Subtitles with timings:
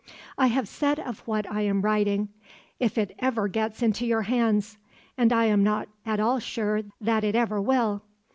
[0.35, 2.29] "I have said of what I am writing,
[2.79, 4.79] 'if it ever gets into your hands,'
[5.15, 8.01] and I am not at all sure that it ever will.